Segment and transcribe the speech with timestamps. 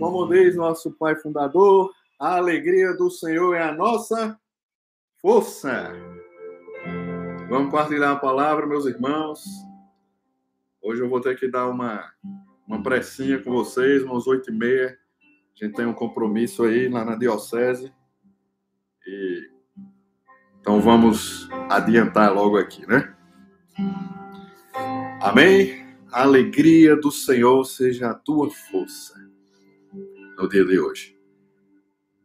[0.00, 4.34] Como diz nosso Pai Fundador, a alegria do Senhor é a nossa
[5.20, 5.92] força.
[7.50, 9.44] Vamos partilhar a palavra, meus irmãos.
[10.80, 12.10] Hoje eu vou ter que dar uma,
[12.66, 14.96] uma pressinha com vocês, umas oito e meia.
[15.54, 17.92] A gente tem um compromisso aí lá na Diocese.
[19.06, 19.50] E...
[20.62, 23.14] Então vamos adiantar logo aqui, né?
[25.20, 25.94] Amém?
[26.10, 29.29] A alegria do Senhor seja a tua força
[30.40, 31.14] no dia de hoje.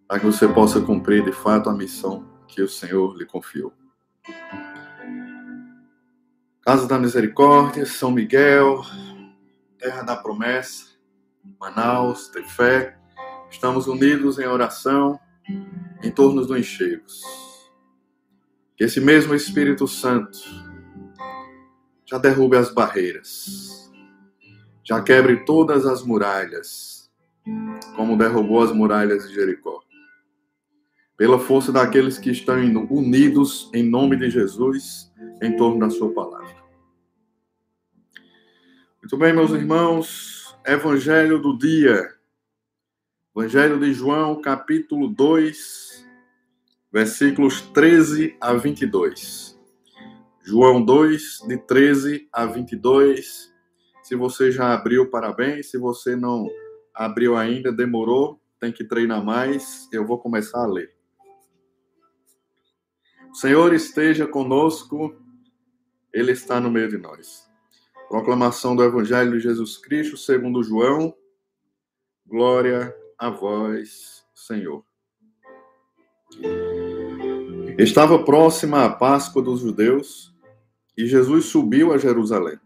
[0.08, 3.74] Para que você possa cumprir de fato a missão que o Senhor lhe confiou.
[6.62, 8.84] Casa da Misericórdia, São Miguel,
[9.78, 10.96] Terra da Promessa,
[11.60, 12.98] Manaus, tem fé.
[13.52, 15.20] Estamos unidos em oração
[16.02, 17.22] em torno dos encheios.
[18.78, 20.40] Que esse mesmo Espírito Santo
[22.06, 23.92] já derrube as barreiras,
[24.84, 26.95] já quebre todas as muralhas,
[27.96, 29.82] como derrubou as muralhas de Jericó.
[31.18, 32.58] Pela força daqueles que estão
[32.90, 36.56] unidos em nome de Jesus em torno da Sua palavra.
[39.02, 42.14] Muito bem, meus irmãos, Evangelho do dia.
[43.36, 46.06] Evangelho de João, capítulo 2,
[46.92, 49.60] versículos 13 a 22.
[50.44, 53.54] João 2, de 13 a 22.
[54.04, 55.72] Se você já abriu, parabéns.
[55.72, 56.50] Se você não
[56.96, 59.88] abriu ainda, demorou, tem que treinar mais.
[59.92, 60.96] Eu vou começar a ler.
[63.30, 65.14] O Senhor esteja conosco,
[66.14, 67.46] Ele está no meio de nós.
[68.08, 71.14] Proclamação do Evangelho de Jesus Cristo, segundo João.
[72.26, 74.86] Glória a vós, Senhor.
[77.78, 80.34] Estava próxima a Páscoa dos judeus
[80.98, 82.58] e Jesus subiu a Jerusalém.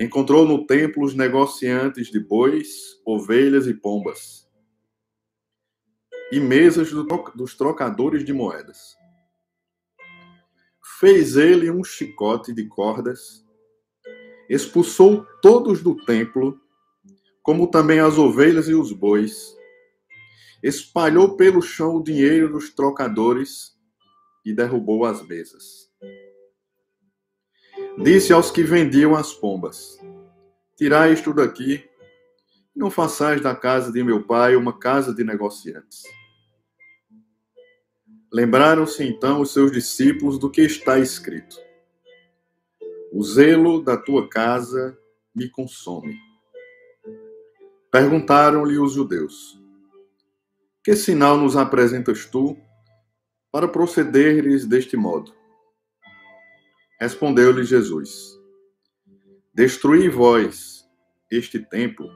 [0.00, 4.48] Encontrou no templo os negociantes de bois, ovelhas e pombas,
[6.32, 6.90] e mesas
[7.34, 8.96] dos trocadores de moedas.
[10.98, 13.44] Fez ele um chicote de cordas,
[14.48, 16.58] expulsou todos do templo,
[17.42, 19.54] como também as ovelhas e os bois,
[20.62, 23.78] espalhou pelo chão o dinheiro dos trocadores
[24.46, 25.89] e derrubou as mesas.
[28.02, 29.98] Disse aos que vendiam as pombas:
[30.74, 31.84] Tirai isto daqui,
[32.74, 36.02] não façais da casa de meu pai uma casa de negociantes.
[38.32, 41.56] Lembraram-se então os seus discípulos do que está escrito:
[43.12, 44.98] O zelo da tua casa
[45.34, 46.16] me consome.
[47.90, 49.60] Perguntaram-lhe os judeus:
[50.82, 52.56] Que sinal nos apresentas tu
[53.52, 55.38] para procederes deste modo?
[57.00, 58.38] Respondeu-lhe Jesus:
[59.54, 60.86] Destruí vós
[61.30, 62.06] este templo,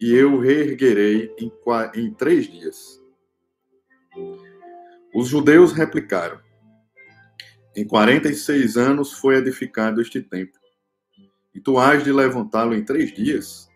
[0.00, 1.52] e eu o reerguerei em,
[1.94, 3.00] em três dias.
[5.14, 6.40] Os judeus replicaram:
[7.76, 10.60] Em quarenta e seis anos foi edificado este templo,
[11.54, 13.68] e tu has de levantá-lo em três dias?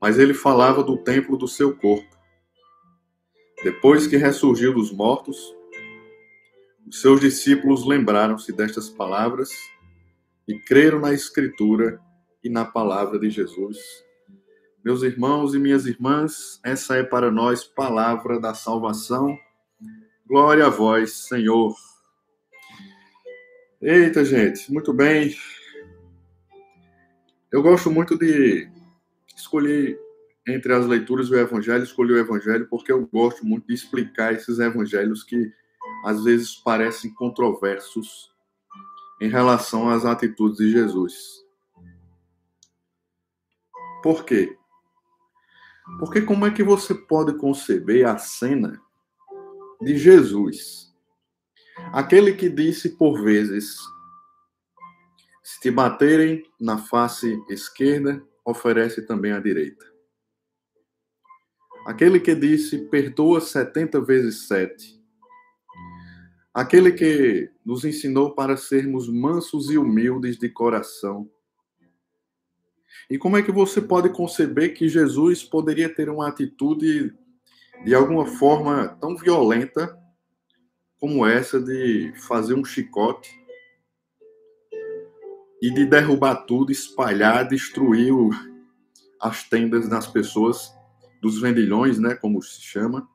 [0.00, 2.16] Mas ele falava do templo do seu corpo.
[3.62, 5.54] Depois que ressurgiu dos mortos,
[6.86, 9.50] os seus discípulos lembraram-se destas palavras
[10.46, 12.00] e creram na Escritura
[12.42, 13.78] e na palavra de Jesus.
[14.84, 19.38] Meus irmãos e minhas irmãs, essa é para nós palavra da salvação.
[20.26, 21.74] Glória a vós, Senhor.
[23.80, 25.36] Eita, gente, muito bem.
[27.50, 28.68] Eu gosto muito de
[29.36, 30.00] escolher
[30.48, 34.58] entre as leituras do Evangelho, escolher o Evangelho, porque eu gosto muito de explicar esses
[34.58, 35.52] evangelhos que
[36.04, 38.32] às vezes parecem controversos
[39.20, 41.44] em relação às atitudes de Jesus.
[44.02, 44.58] Por quê?
[45.98, 48.80] Porque como é que você pode conceber a cena
[49.80, 50.92] de Jesus?
[51.92, 53.76] Aquele que disse por vezes:
[55.42, 59.84] Se te baterem na face esquerda, oferece também a direita.
[61.86, 65.01] Aquele que disse: Perdoa setenta vezes sete
[66.52, 71.30] aquele que nos ensinou para sermos mansos e humildes de coração.
[73.08, 77.14] E como é que você pode conceber que Jesus poderia ter uma atitude
[77.84, 79.98] de alguma forma tão violenta
[80.98, 83.30] como essa de fazer um chicote
[85.60, 88.12] e de derrubar tudo, espalhar, destruir
[89.20, 90.72] as tendas das pessoas,
[91.20, 93.08] dos vendilhões, né, como se chama,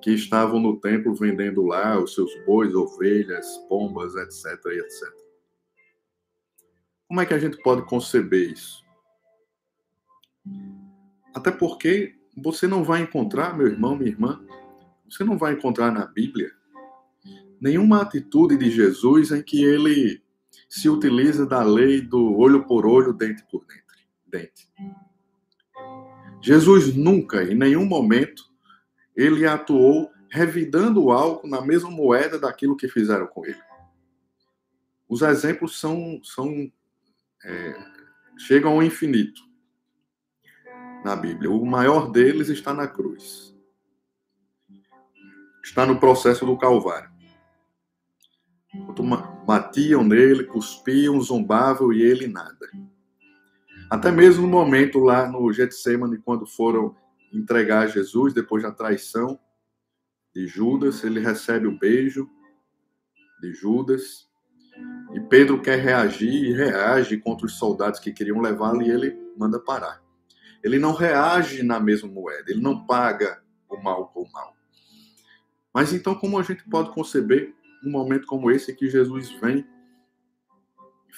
[0.00, 5.12] que estavam no templo vendendo lá os seus bois, ovelhas, pombas, etc, etc.
[7.06, 8.82] Como é que a gente pode conceber isso?
[11.34, 14.44] Até porque você não vai encontrar, meu irmão, minha irmã,
[15.08, 16.50] você não vai encontrar na Bíblia
[17.60, 20.20] nenhuma atitude de Jesus em que ele
[20.68, 23.64] se utiliza da lei do olho por olho, dente por
[24.26, 24.68] dente.
[26.40, 28.51] Jesus nunca, em nenhum momento,
[29.16, 33.60] ele atuou revidando algo na mesma moeda daquilo que fizeram com ele.
[35.08, 36.72] Os exemplos são, são
[37.44, 37.76] é,
[38.38, 39.42] chegam ao infinito
[41.04, 41.50] na Bíblia.
[41.50, 43.54] O maior deles está na cruz.
[45.62, 47.10] Está no processo do Calvário.
[49.44, 52.70] Batiam nele, cuspiam, zombavam e ele nada.
[53.90, 56.96] Até mesmo no momento lá no Getsemane, quando foram
[57.32, 59.38] entregar Jesus, depois da traição
[60.34, 62.28] de Judas, ele recebe o beijo
[63.40, 64.30] de Judas.
[65.12, 69.58] E Pedro quer reagir e reage contra os soldados que queriam levá-lo e ele manda
[69.58, 70.02] parar.
[70.62, 74.54] Ele não reage na mesma moeda, ele não paga o mal com o mal.
[75.74, 77.54] Mas então, como a gente pode conceber
[77.84, 79.66] um momento como esse que Jesus vem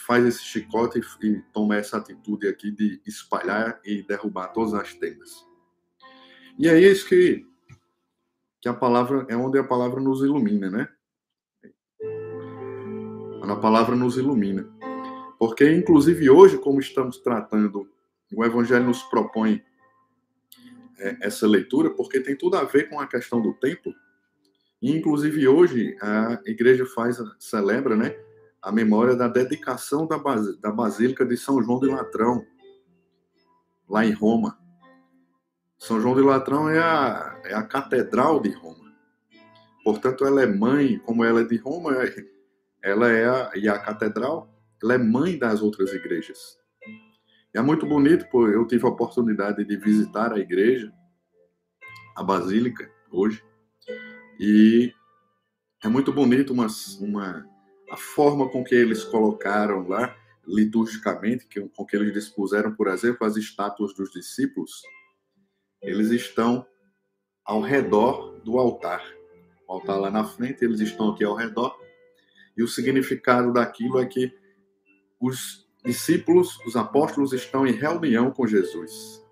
[0.07, 5.47] faz esse chicote e toma essa atitude aqui de espalhar e derrubar todas as tendas.
[6.59, 7.47] E é isso que,
[8.61, 10.89] que a palavra é onde a palavra nos ilumina, né?
[13.43, 14.69] A palavra nos ilumina.
[15.39, 17.89] Porque, inclusive, hoje, como estamos tratando,
[18.33, 19.63] o Evangelho nos propõe
[20.99, 23.93] é, essa leitura, porque tem tudo a ver com a questão do tempo.
[24.81, 28.17] E, inclusive, hoje, a igreja faz, celebra, né?
[28.65, 30.17] a memória da dedicação da,
[30.59, 32.47] da Basílica de São João de Latrão,
[33.87, 34.59] lá em Roma.
[35.87, 38.91] São João de Latrão é a, é a catedral de Roma.
[39.85, 41.95] Portanto, ela é mãe, como ela é de Roma,
[42.83, 44.51] ela é a, e a catedral,
[44.83, 46.59] ela é mãe das outras igrejas.
[47.55, 50.91] E é muito bonito, porque eu tive a oportunidade de visitar a igreja,
[52.17, 53.45] a Basílica, hoje,
[54.41, 54.91] e
[55.85, 56.67] é muito bonito uma,
[56.99, 57.47] uma
[57.91, 60.17] a forma com que eles colocaram lá,
[60.47, 64.83] liturgicamente, que, com que eles dispuseram, por exemplo, as estátuas dos discípulos,
[65.85, 66.67] eles estão
[67.45, 69.05] ao redor do altar.
[69.69, 71.79] O altar lá na frente, eles estão aqui ao redor.
[72.57, 74.33] E o significado daquilo é que
[75.21, 79.23] os discípulos, os apóstolos, estão em reunião com Jesus.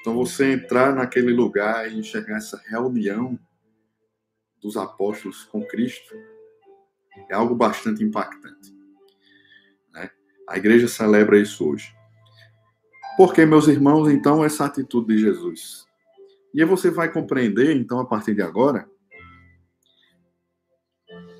[0.00, 3.38] Então, você entrar naquele lugar e enxergar essa reunião
[4.60, 6.14] dos apóstolos com Cristo,
[7.28, 8.74] é algo bastante impactante.
[9.92, 10.10] Né?
[10.48, 11.99] A igreja celebra isso hoje.
[13.16, 15.86] Porque, meus irmãos, então, essa atitude de Jesus?
[16.54, 18.88] E aí você vai compreender, então, a partir de agora,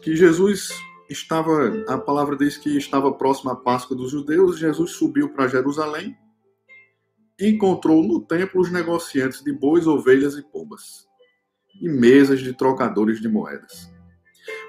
[0.03, 0.71] que Jesus
[1.09, 6.17] estava, a palavra diz que estava próximo à Páscoa dos judeus, Jesus subiu para Jerusalém
[7.39, 11.09] e encontrou no templo os negociantes de bois, ovelhas e pombas,
[11.81, 13.91] e mesas de trocadores de moedas.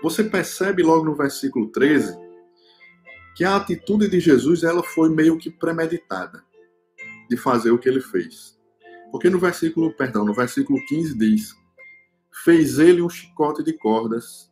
[0.02, 2.18] Você percebe logo no versículo 13
[3.36, 6.44] que a atitude de Jesus ela foi meio que premeditada
[7.32, 8.60] de fazer o que ele fez.
[9.10, 11.56] Porque no versículo, perdão, no versículo 15 diz:
[12.44, 14.52] "Fez ele um chicote de cordas".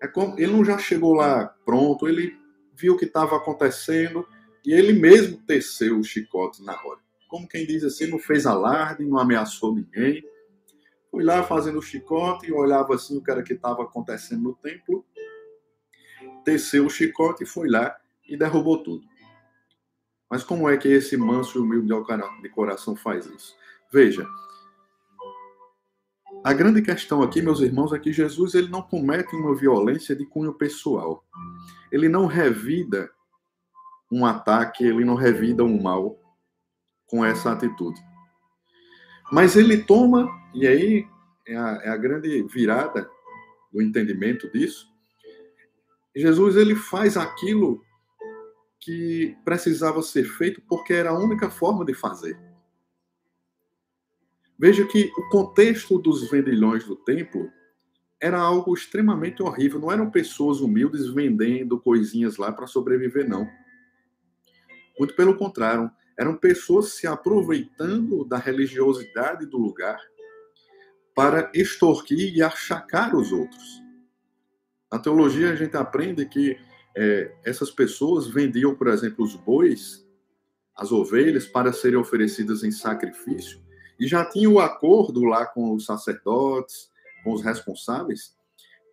[0.00, 2.34] É como ele não já chegou lá pronto, ele
[2.74, 4.26] viu o que estava acontecendo
[4.64, 7.00] e ele mesmo teceu o chicote na hora.
[7.28, 10.24] Como quem diz assim, não fez alarde, não ameaçou ninguém,
[11.12, 14.54] Fui lá fazendo o chicote e olhava assim o que era que estava acontecendo no
[14.54, 15.04] templo.
[16.42, 17.94] Teceu o chicote e foi lá
[18.26, 19.04] e derrubou tudo.
[20.32, 21.88] Mas como é que esse manso e humilde
[22.40, 23.54] de coração faz isso?
[23.92, 24.26] Veja,
[26.42, 30.24] a grande questão aqui, meus irmãos, é que Jesus ele não comete uma violência de
[30.24, 31.22] cunho pessoal.
[31.92, 33.10] Ele não revida
[34.10, 36.18] um ataque, ele não revida um mal
[37.06, 38.00] com essa atitude.
[39.30, 41.06] Mas ele toma, e aí
[41.46, 43.06] é a, é a grande virada
[43.70, 44.88] do entendimento disso.
[46.16, 47.84] Jesus ele faz aquilo
[48.82, 52.36] que precisava ser feito porque era a única forma de fazer.
[54.58, 57.48] Veja que o contexto dos vendilhões do templo
[58.20, 59.78] era algo extremamente horrível.
[59.78, 63.48] Não eram pessoas humildes vendendo coisinhas lá para sobreviver, não.
[64.98, 70.00] Muito pelo contrário, eram pessoas se aproveitando da religiosidade do lugar
[71.14, 73.80] para extorquir e achacar os outros.
[74.90, 76.58] Na teologia, a gente aprende que
[76.96, 80.06] é, essas pessoas vendiam, por exemplo, os bois,
[80.76, 83.60] as ovelhas, para serem oferecidas em sacrifício,
[83.98, 86.90] e já tinha o acordo lá com os sacerdotes,
[87.22, 88.34] com os responsáveis,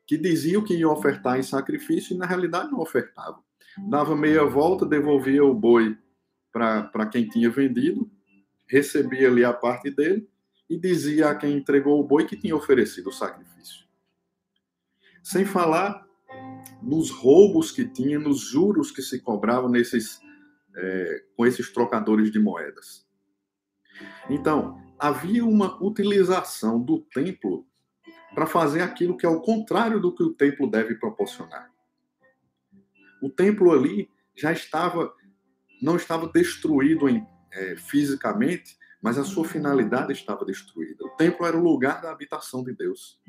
[0.05, 3.43] que diziam que iam ofertar em sacrifício e na realidade não ofertavam.
[3.89, 5.97] Dava meia volta, devolvia o boi
[6.51, 8.09] para quem tinha vendido
[8.69, 10.29] recebia ali a parte dele
[10.69, 13.83] e dizia a quem entregou o boi que tinha oferecido o sacrifício.
[15.23, 16.07] Sem falar
[16.81, 20.21] nos roubos que tinha, nos juros que se cobravam nesses,
[20.75, 23.07] é, com esses trocadores de moedas.
[24.29, 27.65] Então, havia uma utilização do templo
[28.33, 31.71] para fazer aquilo que é o contrário do que o templo deve proporcionar.
[33.21, 35.13] O templo ali já estava,
[35.81, 41.05] não estava destruído em, é, fisicamente, mas a sua finalidade estava destruída.
[41.05, 43.19] O templo era o lugar da habitação de Deus.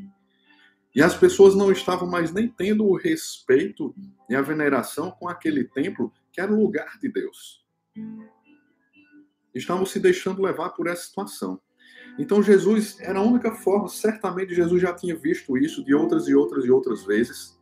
[0.94, 3.94] E as pessoas não estavam mais nem tendo o respeito
[4.28, 7.64] e a veneração com aquele templo que era o lugar de Deus.
[9.54, 11.60] Estavam se deixando levar por essa situação.
[12.18, 16.34] Então Jesus era a única forma, certamente Jesus já tinha visto isso de outras e
[16.34, 17.58] outras e outras vezes.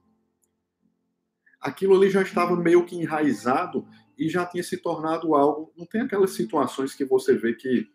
[1.61, 5.73] Aquilo ali já estava meio que enraizado e já tinha se tornado algo.
[5.76, 7.90] Não tem aquelas situações que você vê que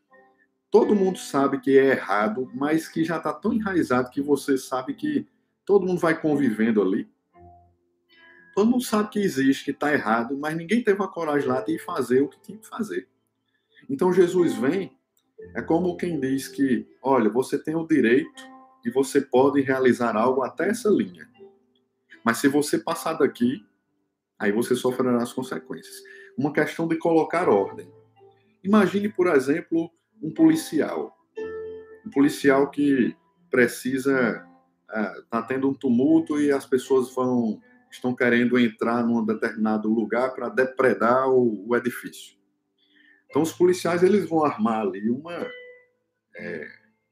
[0.74, 4.96] todo mundo sabe que é errado, mas que já está tão enraizado que você sabe
[4.96, 5.28] que
[5.64, 7.08] todo mundo vai convivendo ali.
[8.56, 11.78] Todo mundo sabe que existe, que está errado, mas ninguém teve a coragem lá de
[11.78, 13.08] fazer o que tinha que fazer.
[13.88, 14.98] Então Jesus vem,
[15.56, 18.44] é como quem diz que, olha, você tem o direito
[18.84, 21.30] e você pode realizar algo até essa linha.
[22.26, 23.64] Mas se você passar daqui,
[24.40, 26.02] aí você sofrerá as consequências.
[26.36, 27.88] Uma questão de colocar ordem.
[28.64, 29.92] Imagine, por exemplo,
[30.24, 31.16] um policial.
[32.06, 33.16] Um policial que
[33.52, 34.48] precisa
[34.88, 37.62] está é, tendo um tumulto e as pessoas vão
[37.92, 42.36] estão querendo entrar num determinado lugar para depredar o, o, edifício.
[43.30, 45.48] Então os policiais eles vão armar ali uma
[46.36, 46.68] é,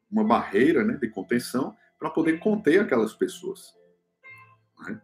[0.09, 3.75] uma barreira né, de contenção para poder conter aquelas pessoas.
[4.87, 4.99] Né?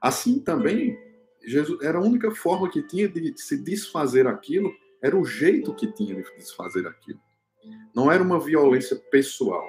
[0.00, 0.96] Assim também
[1.44, 4.72] Jesus era a única forma que tinha de se desfazer aquilo
[5.02, 7.20] era o jeito que tinha de desfazer aquilo.
[7.94, 9.68] Não era uma violência pessoal,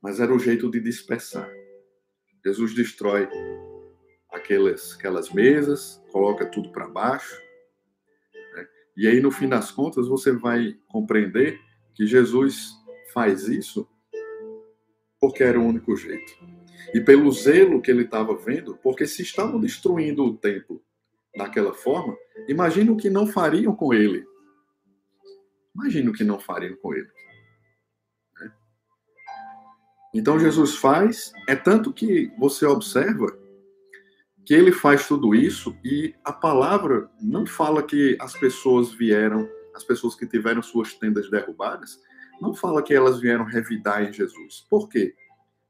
[0.00, 1.50] mas era o jeito de dispersar.
[2.44, 3.28] Jesus destrói
[4.30, 7.34] aquelas, aquelas mesas, coloca tudo para baixo.
[8.54, 8.66] Né?
[8.96, 11.60] E aí, no fim das contas, você vai compreender
[11.94, 12.70] que Jesus
[13.12, 13.88] faz isso
[15.20, 16.32] porque era o único jeito.
[16.94, 20.82] E pelo zelo que ele estava vendo, porque se estavam destruindo o templo
[21.36, 22.16] daquela forma,
[22.48, 24.24] imagina o que não fariam com ele.
[25.80, 27.08] Imagina o que não fariam com ele.
[28.38, 28.52] Né?
[30.14, 33.26] Então Jesus faz, é tanto que você observa
[34.44, 39.84] que ele faz tudo isso e a palavra não fala que as pessoas vieram, as
[39.84, 41.98] pessoas que tiveram suas tendas derrubadas,
[42.40, 44.66] não fala que elas vieram revidar em Jesus.
[44.68, 45.14] Por quê?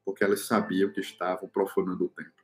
[0.04, 2.40] Porque elas sabiam que estavam profanando o templo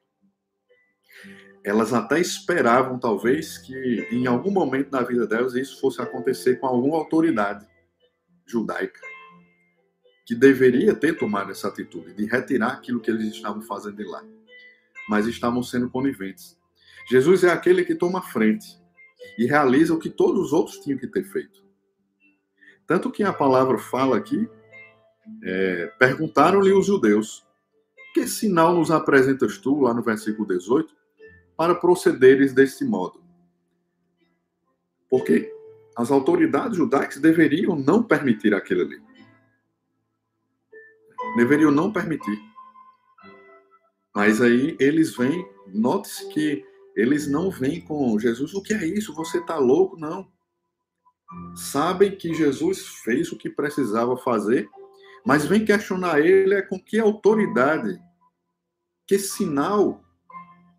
[1.66, 6.66] elas até esperavam, talvez, que em algum momento da vida delas isso fosse acontecer com
[6.68, 7.66] alguma autoridade
[8.46, 9.00] judaica,
[10.24, 14.22] que deveria ter tomado essa atitude de retirar aquilo que eles estavam fazendo de lá,
[15.08, 16.56] mas estavam sendo coniventes.
[17.10, 18.80] Jesus é aquele que toma frente
[19.36, 21.64] e realiza o que todos os outros tinham que ter feito.
[22.86, 24.48] Tanto que a palavra fala aqui,
[25.42, 27.44] é, perguntaram-lhe os judeus:
[28.14, 30.95] Que sinal nos apresentas tu, lá no versículo 18?
[31.56, 33.22] Para procederes desse modo.
[35.08, 35.52] Porque
[35.96, 39.00] as autoridades judaicas deveriam não permitir aquilo ali.
[41.36, 42.38] Deveriam não permitir.
[44.14, 49.14] Mas aí eles vêm, note-se que eles não vêm com Jesus, o que é isso?
[49.14, 49.98] Você está louco?
[49.98, 50.30] Não.
[51.54, 54.68] Sabem que Jesus fez o que precisava fazer,
[55.24, 58.00] mas vem questionar ele é com que autoridade,
[59.06, 60.02] que sinal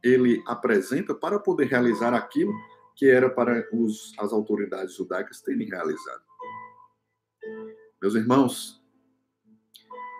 [0.07, 2.53] ele apresenta para poder realizar aquilo
[2.95, 6.23] que era para os, as autoridades judaicas terem realizado.
[8.01, 8.81] Meus irmãos,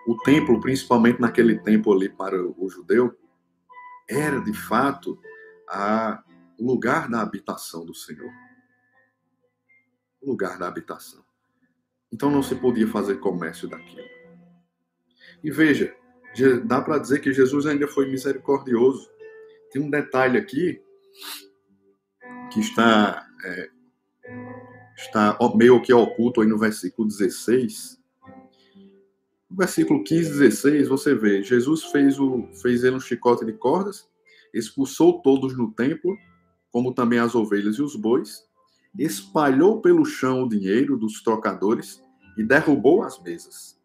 [0.06, 3.16] o templo, principalmente naquele tempo ali para o judeu,
[4.08, 5.20] era de fato
[5.68, 6.22] a,
[6.58, 8.32] o lugar da habitação do Senhor.
[10.20, 11.24] O lugar da habitação.
[12.12, 14.08] Então não se podia fazer comércio daquilo.
[15.42, 15.94] E veja,
[16.64, 19.08] dá para dizer que Jesus ainda foi misericordioso
[19.70, 20.80] tem um detalhe aqui
[22.52, 23.70] que está, é,
[24.96, 27.98] está meio que oculto aí no versículo 16.
[29.50, 34.08] No versículo 15 16, você vê, Jesus fez, o, fez ele um chicote de cordas,
[34.52, 36.16] expulsou todos no templo,
[36.70, 38.46] como também as ovelhas e os bois,
[38.98, 42.02] espalhou pelo chão o dinheiro dos trocadores
[42.36, 43.78] e derrubou as mesas.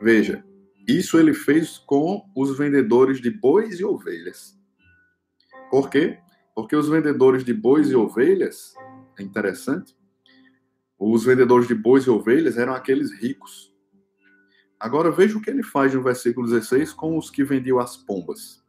[0.00, 0.44] Veja,
[0.98, 4.58] isso ele fez com os vendedores de bois e ovelhas.
[5.70, 6.18] Por quê?
[6.54, 8.74] Porque os vendedores de bois e ovelhas,
[9.18, 9.94] é interessante,
[10.98, 13.74] Os vendedores de bois e ovelhas eram aqueles ricos.
[14.78, 18.62] Agora veja o que ele faz no versículo 16 com os que vendiam as pombas.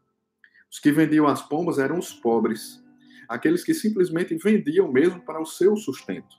[0.72, 2.82] Os que vendiam as pombas eram os pobres,
[3.28, 6.38] aqueles que simplesmente vendiam mesmo para o seu sustento.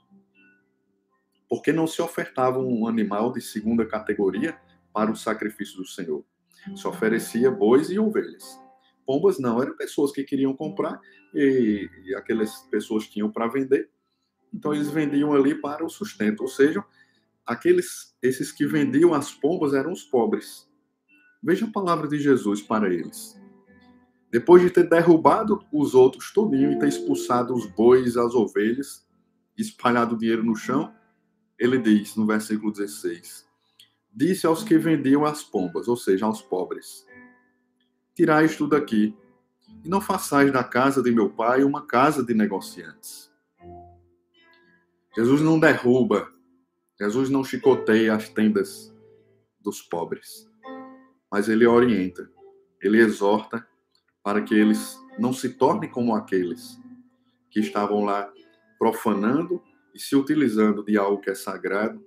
[1.47, 4.59] Porque não se ofertava um animal de segunda categoria
[4.93, 6.25] para o sacrifício do Senhor.
[6.77, 8.61] Se oferecia bois e ovelhas.
[9.05, 11.01] Pombas não, eram pessoas que queriam comprar
[11.35, 13.91] e, e aquelas pessoas tinham para vender.
[14.53, 16.85] Então eles vendiam ali para o sustento, ou seja,
[17.47, 20.69] aqueles esses que vendiam as pombas eram os pobres.
[21.43, 23.37] Veja a palavra de Jesus para eles.
[24.31, 29.07] Depois de ter derrubado os outros todinho e ter expulsado os bois, as ovelhas,
[29.59, 30.95] espalhado o dinheiro no chão,
[31.59, 33.47] ele diz no versículo 16:
[34.15, 37.07] Disse aos que vendiam as pombas, ou seja, aos pobres:
[38.15, 39.17] Tirai isto daqui,
[39.83, 43.33] e não façais da casa de meu pai uma casa de negociantes.
[45.17, 46.31] Jesus não derruba,
[47.01, 48.95] Jesus não chicoteia as tendas
[49.61, 50.49] dos pobres,
[51.31, 52.31] mas ele orienta,
[52.83, 53.67] ele exorta
[54.23, 56.79] para que eles não se tornem como aqueles
[57.51, 58.31] que estavam lá
[58.79, 59.63] profanando
[59.95, 62.03] e se utilizando de algo que é sagrado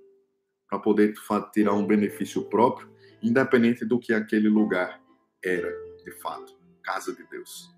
[0.68, 1.14] para poder
[1.52, 2.90] tirar um benefício próprio,
[3.22, 5.00] independente do que aquele lugar
[5.42, 5.70] era,
[6.04, 7.74] de fato, casa de Deus.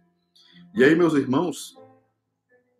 [0.75, 1.77] E aí, meus irmãos,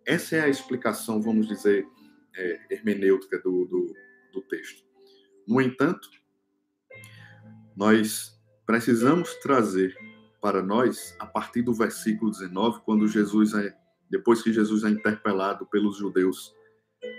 [0.07, 1.87] essa é a explicação, vamos dizer,
[2.35, 3.95] é, hermenêutica do, do,
[4.33, 4.85] do texto.
[5.47, 6.09] No entanto,
[7.77, 9.97] nós precisamos trazer
[10.41, 13.77] para nós, a partir do versículo 19, quando Jesus é,
[14.11, 16.55] depois que Jesus é interpelado pelos judeus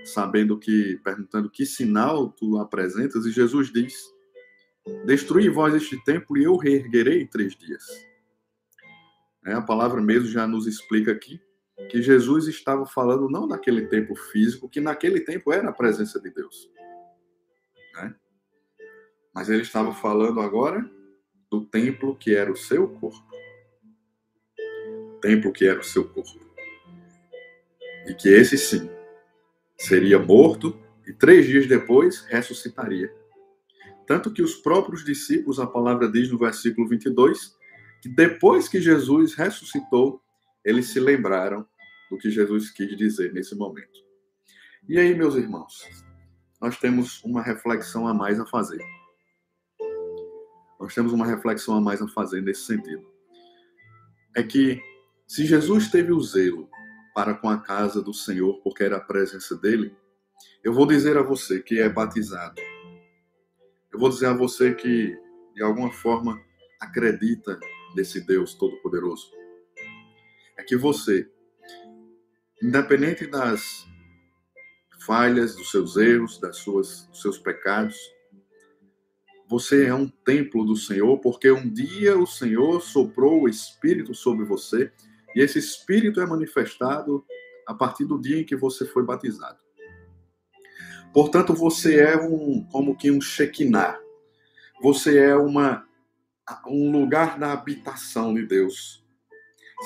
[0.05, 3.93] sabendo que, perguntando que sinal tu apresentas, e Jesus diz:
[5.05, 7.83] Destruí vós este templo e eu reerguerei em três dias.
[9.45, 11.39] É, a palavra mesmo já nos explica aqui
[11.89, 16.29] que Jesus estava falando não daquele templo físico, que naquele tempo era a presença de
[16.29, 16.69] Deus.
[17.95, 18.15] Né?
[19.33, 20.89] Mas ele estava falando agora
[21.49, 23.25] do templo que era o seu corpo.
[25.21, 26.39] Templo que era o seu corpo.
[28.07, 28.98] E que esse sim
[29.79, 33.11] seria morto e três dias depois ressuscitaria.
[34.05, 37.55] Tanto que os próprios discípulos, a palavra diz no versículo 22,
[38.01, 40.21] que depois que Jesus ressuscitou,
[40.63, 41.65] eles se lembraram
[42.09, 43.99] do que Jesus quis dizer nesse momento.
[44.87, 45.87] E aí, meus irmãos,
[46.59, 48.83] nós temos uma reflexão a mais a fazer.
[50.79, 53.05] Nós temos uma reflexão a mais a fazer nesse sentido.
[54.35, 54.81] É que
[55.27, 56.69] se Jesus teve o zelo
[57.19, 59.93] para com a casa do Senhor, porque era a presença dele,
[60.63, 62.61] eu vou dizer a você que é batizado.
[63.91, 65.19] Eu vou dizer a você que,
[65.53, 66.39] de alguma forma,
[66.79, 67.59] acredita
[67.93, 69.29] nesse Deus Todo-Poderoso.
[70.57, 71.29] É que você,
[72.63, 73.85] independente das
[75.05, 77.97] falhas, dos seus erros, das suas, dos seus pecados,
[79.49, 84.45] você é um templo do Senhor, porque um dia o Senhor soprou o Espírito sobre
[84.45, 84.89] você
[85.35, 87.23] e esse espírito é manifestado
[87.67, 89.59] a partir do dia em que você foi batizado.
[91.13, 93.99] Portanto, você é um como que um Shekinah.
[94.81, 95.85] Você é uma
[96.67, 99.05] um lugar da habitação de Deus.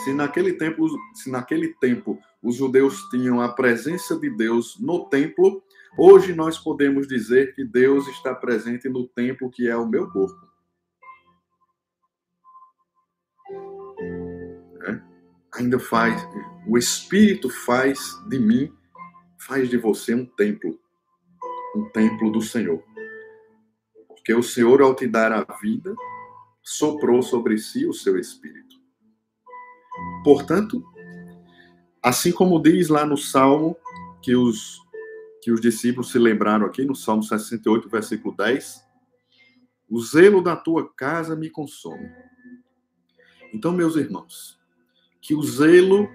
[0.03, 5.61] Se naquele tempo, se naquele tempo os judeus tinham a presença de Deus no templo,
[5.97, 10.52] hoje nós podemos dizer que Deus está presente no templo que é o meu corpo.
[15.53, 16.27] Ainda faz,
[16.67, 18.73] o Espírito faz de mim,
[19.39, 20.79] faz de você um templo,
[21.75, 22.83] um templo do Senhor.
[24.07, 25.93] Porque o Senhor, ao te dar a vida,
[26.61, 28.75] soprou sobre si o seu Espírito.
[30.23, 30.83] Portanto,
[32.01, 33.77] assim como diz lá no Salmo,
[34.21, 34.79] que os,
[35.41, 38.81] que os discípulos se lembraram aqui, no Salmo 68, versículo 10,
[39.89, 42.09] o zelo da tua casa me consome.
[43.53, 44.62] Então, meus irmãos,
[45.23, 46.09] que o zelo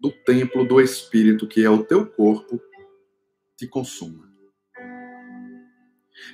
[0.00, 2.58] do templo do Espírito, que é o teu corpo,
[3.54, 4.26] te consuma.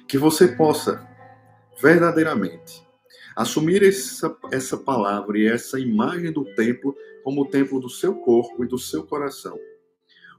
[0.07, 1.05] Que você possa
[1.83, 2.87] verdadeiramente
[3.35, 8.65] assumir essa, essa palavra e essa imagem do templo como o templo do seu corpo
[8.65, 9.59] e do seu coração.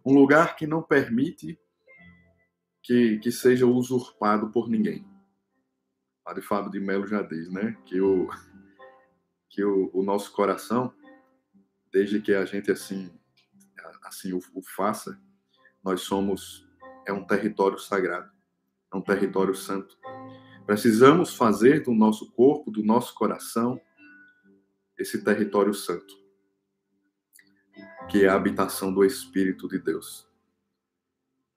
[0.05, 1.59] Um lugar que não permite
[2.81, 5.05] que, que seja usurpado por ninguém.
[6.23, 7.75] Padre Fábio de Melo já diz, né?
[7.85, 8.29] Que o,
[9.49, 10.93] que o, o nosso coração
[11.95, 13.09] desde que a gente assim
[14.03, 15.17] assim o, o faça,
[15.81, 16.67] nós somos
[17.07, 18.29] é um território sagrado,
[18.93, 19.97] é um território santo.
[20.65, 23.79] Precisamos fazer do nosso corpo, do nosso coração,
[24.97, 26.13] esse território santo,
[28.09, 30.27] que é a habitação do Espírito de Deus.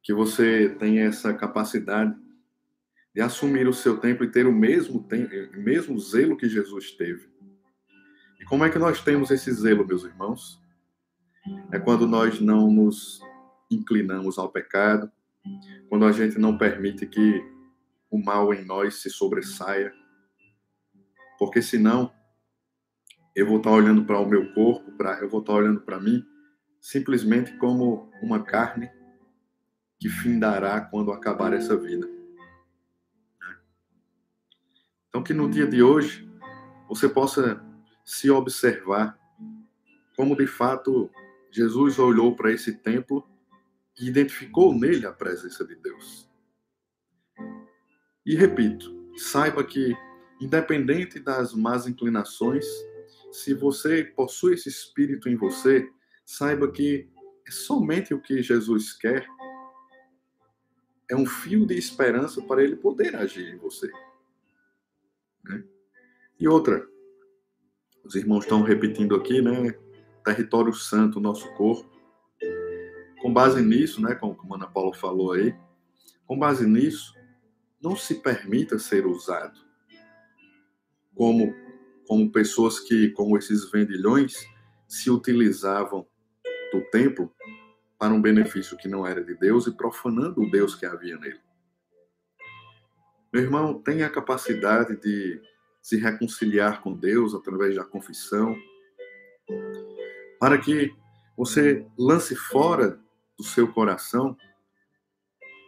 [0.02, 2.16] que você tenha essa capacidade
[3.12, 6.92] de assumir o seu tempo e ter o mesmo, tempo, o mesmo zelo que Jesus
[6.92, 7.28] teve.
[8.48, 10.58] Como é que nós temos esse zelo, meus irmãos?
[11.70, 13.20] É quando nós não nos
[13.70, 15.12] inclinamos ao pecado,
[15.90, 17.44] quando a gente não permite que
[18.10, 19.92] o mal em nós se sobressaia,
[21.38, 22.10] porque senão
[23.36, 26.24] eu vou estar olhando para o meu corpo, para eu vou estar olhando para mim
[26.80, 28.90] simplesmente como uma carne
[30.00, 32.08] que findará quando acabar essa vida.
[35.08, 36.26] Então que no dia de hoje
[36.88, 37.67] você possa
[38.08, 39.20] se observar
[40.16, 41.10] como de fato
[41.50, 43.22] Jesus olhou para esse templo
[44.00, 46.26] e identificou nele a presença de Deus.
[48.24, 49.94] E repito, saiba que,
[50.40, 52.64] independente das más inclinações,
[53.30, 55.86] se você possui esse espírito em você,
[56.24, 57.10] saiba que
[57.46, 59.28] é somente o que Jesus quer
[61.10, 63.92] é um fio de esperança para ele poder agir em você.
[65.44, 65.62] Né?
[66.40, 66.88] E outra,
[68.08, 69.74] os irmãos estão repetindo aqui, né?
[70.24, 71.86] Território santo, nosso corpo.
[73.20, 75.54] Com base nisso, né, como, a Ana Paula falou aí,
[76.26, 77.14] com base nisso,
[77.82, 79.60] não se permita ser usado
[81.14, 81.54] como,
[82.06, 84.36] como pessoas que, como esses vendilhões,
[84.86, 86.06] se utilizavam
[86.72, 87.30] do templo
[87.98, 91.40] para um benefício que não era de Deus e profanando o Deus que havia nele.
[93.32, 95.42] Meu irmão, tenha a capacidade de
[95.88, 98.54] se reconciliar com Deus através da confissão,
[100.38, 100.94] para que
[101.34, 103.00] você lance fora
[103.38, 104.36] do seu coração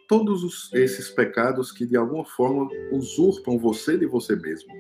[0.06, 4.70] todos os, esses pecados que de alguma forma usurpam você de você mesmo.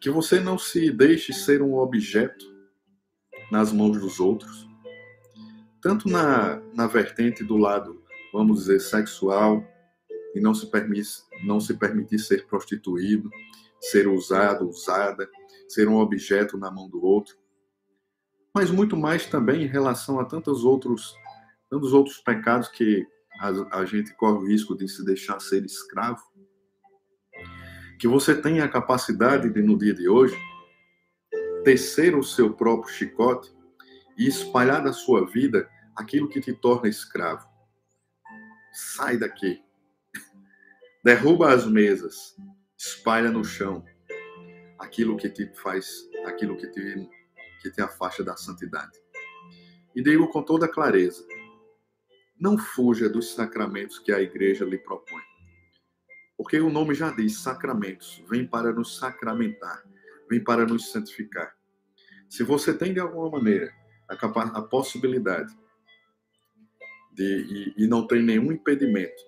[0.00, 2.46] Que você não se deixe ser um objeto
[3.50, 4.68] nas mãos dos outros,
[5.82, 8.00] tanto na, na vertente do lado,
[8.32, 9.66] vamos dizer, sexual,
[10.34, 11.08] e não se, permite,
[11.44, 13.30] não se permitir ser prostituído,
[13.80, 15.28] ser usado, usada,
[15.68, 17.36] ser um objeto na mão do outro,
[18.54, 21.14] mas muito mais também em relação a tantos outros
[21.70, 23.06] tantos outros pecados que
[23.38, 26.22] a, a gente corre o risco de se deixar ser escravo,
[27.98, 30.36] que você tenha a capacidade de, no dia de hoje,
[31.64, 33.52] tecer o seu próprio chicote
[34.16, 37.46] e espalhar da sua vida aquilo que te torna escravo.
[38.72, 39.62] Sai daqui.
[41.08, 42.36] Derruba as mesas,
[42.76, 43.82] espalha no chão
[44.78, 47.08] aquilo que te faz, aquilo que te,
[47.62, 48.92] que te afasta da santidade.
[49.96, 51.26] E digo com toda clareza:
[52.38, 55.22] não fuja dos sacramentos que a igreja lhe propõe.
[56.36, 59.82] Porque o nome já diz sacramentos, vem para nos sacramentar,
[60.28, 61.56] vem para nos santificar.
[62.28, 63.72] Se você tem de alguma maneira
[64.06, 65.56] a, a possibilidade
[67.14, 69.24] de, e, e não tem nenhum impedimento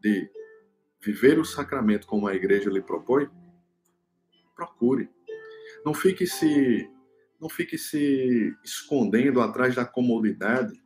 [0.00, 0.30] de
[1.02, 3.28] viver o sacramento como a igreja lhe propõe,
[4.54, 5.08] procure.
[5.84, 6.88] Não fique se
[7.40, 10.78] não fique se escondendo atrás da comodidade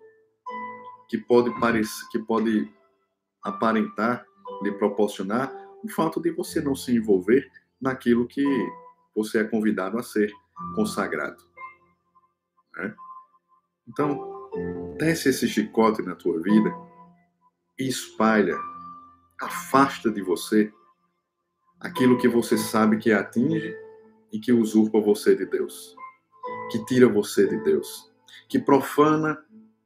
[1.08, 2.72] que pode parecer, que pode
[3.42, 4.24] aparentar
[4.62, 7.50] lhe proporcionar o fato de você não se envolver
[7.80, 8.44] naquilo que
[9.14, 10.32] você é convidado a ser
[10.74, 11.42] consagrado.
[12.76, 12.94] Né?
[13.86, 14.50] Então,
[14.96, 16.72] desce esse chicote na tua vida
[17.78, 18.56] e espalha,
[19.44, 20.72] afasta de você
[21.80, 23.76] aquilo que você sabe que atinge
[24.32, 25.94] e que usurpa você de Deus,
[26.70, 28.10] que tira você de Deus,
[28.48, 29.38] que profana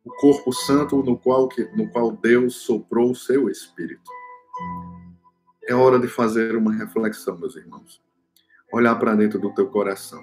[0.05, 4.11] o corpo santo no qual, no qual Deus soprou o seu espírito.
[5.69, 8.01] É hora de fazer uma reflexão, meus irmãos.
[8.73, 10.23] Olhar para dentro do teu coração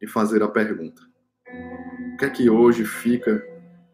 [0.00, 1.00] e fazer a pergunta:
[2.12, 3.42] o que é que hoje fica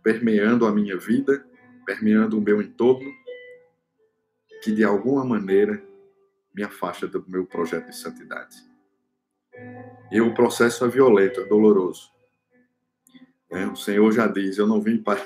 [0.02, 1.46] permeando a minha vida,
[1.84, 3.08] permeando o meu entorno,
[4.62, 5.82] que de alguma maneira
[6.54, 8.56] me afasta do meu projeto de santidade?
[10.10, 12.10] E o processo é violento, é doloroso.
[13.50, 13.66] Né?
[13.66, 15.24] O Senhor já diz: Eu não vim para,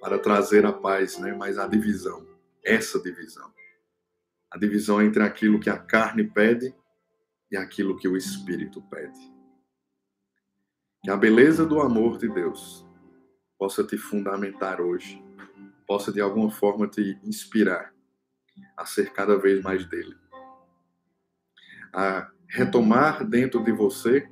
[0.00, 1.34] para trazer a paz, né?
[1.34, 2.26] mas a divisão.
[2.64, 3.50] Essa divisão.
[4.50, 6.74] A divisão entre aquilo que a carne pede
[7.50, 9.18] e aquilo que o Espírito pede.
[11.02, 12.86] Que a beleza do amor de Deus
[13.58, 15.22] possa te fundamentar hoje,
[15.86, 17.94] possa de alguma forma te inspirar
[18.76, 20.16] a ser cada vez mais dele.
[21.92, 24.28] A retomar dentro de você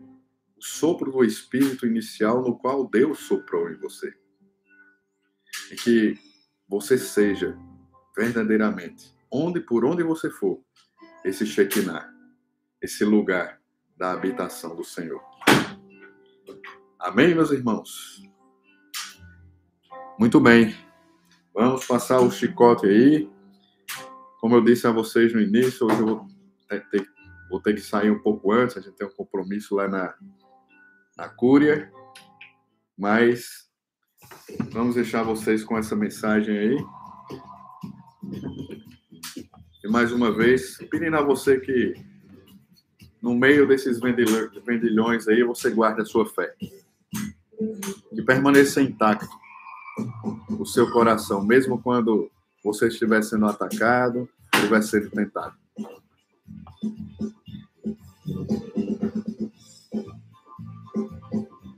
[0.56, 4.12] o sopro do Espírito inicial no qual Deus soprou em você.
[5.70, 6.18] E que
[6.68, 7.56] você seja
[8.16, 10.60] verdadeiramente, onde por onde você for,
[11.24, 12.12] esse Shekinah,
[12.82, 13.60] esse lugar
[13.96, 15.22] da habitação do Senhor.
[16.98, 18.22] Amém, meus irmãos?
[20.18, 20.74] Muito bem.
[21.54, 23.30] Vamos passar o chicote aí.
[24.40, 26.26] Como eu disse a vocês no início, hoje eu vou
[26.68, 27.08] ter,
[27.50, 30.14] vou ter que sair um pouco antes, a gente tem um compromisso lá na,
[31.16, 31.90] na Cúria.
[32.96, 33.68] Mas
[34.70, 36.76] vamos deixar vocês com essa mensagem aí.
[39.84, 41.94] E mais uma vez, pedindo a você que
[43.20, 46.54] no meio desses vendilhões aí, você guarde a sua fé.
[48.14, 49.28] Que permaneça intacto
[50.58, 52.30] o seu coração, mesmo quando
[52.68, 55.56] você estiver sendo atacado, estiver sendo tentado.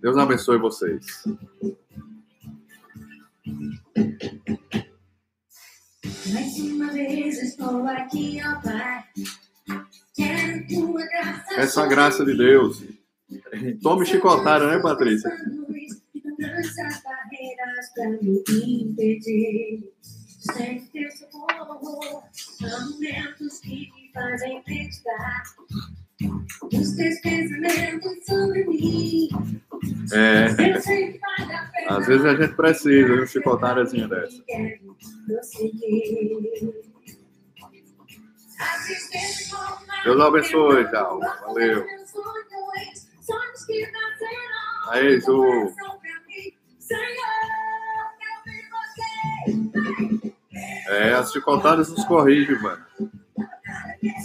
[0.03, 1.07] Deus abençoe vocês.
[6.33, 9.05] Mais uma vez estou aqui, ó Pai.
[10.17, 11.55] Quero tua graça.
[11.55, 12.83] Essa graça de Deus.
[13.81, 15.31] Tome chicotada, né, Patrícia?
[16.41, 18.43] Essas barreiras para me
[18.83, 19.93] impedir.
[20.41, 22.23] Sem ter socorro,
[22.61, 25.43] momentos que me fazem acreditar.
[26.73, 29.29] Os teus pensamentos sobre mim.
[30.13, 30.47] É.
[31.89, 34.43] Às vezes a gente precisa de um chicotadazinho dessa.
[40.05, 41.21] Deus abençoe, tchau.
[41.21, 41.87] Valeu.
[44.89, 45.71] Aí, Ju.
[50.89, 52.85] É, as chicotadas nos corrigem, mano.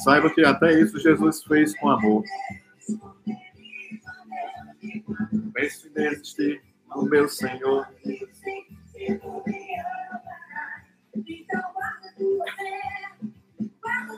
[0.03, 2.23] Saiba que até isso Jesus fez com amor.
[5.53, 7.87] Pense neste, no meu Senhor.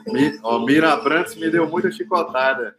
[0.06, 2.76] Mi, ó, Mira Brantes me deu muita chicotada.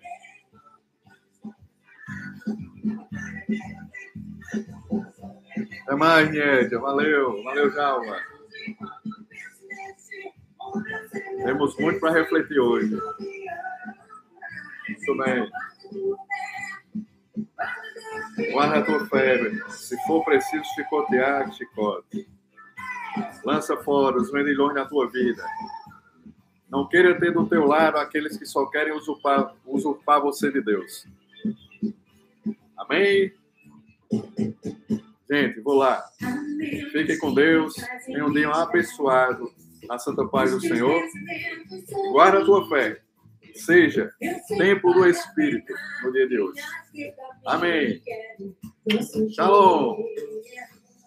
[5.89, 6.78] Até mais, Niedia.
[6.78, 7.41] Valeu.
[7.41, 8.15] Valeu, Jalma.
[11.43, 12.95] Temos muito para refletir hoje.
[14.88, 15.49] Muito bem.
[18.52, 19.63] Guarda a tua febre.
[19.71, 22.30] Se for preciso chicotear, chicote.
[23.43, 25.43] Lança fora os vendilhões da tua vida.
[26.69, 31.08] Não queira ter do teu lado aqueles que só querem usurpar, usurpar você de Deus.
[32.78, 33.34] Amém?
[35.31, 36.03] Gente, vou lá.
[36.91, 37.75] Fiquem com Deus.
[38.05, 39.51] Tenham um dia abençoado
[39.87, 41.01] na santa paz do Senhor.
[42.11, 42.99] Guarda a tua fé.
[43.53, 44.11] Seja
[44.57, 46.61] tempo do Espírito no dia de hoje.
[47.45, 48.01] Amém.
[49.35, 49.97] Shalom.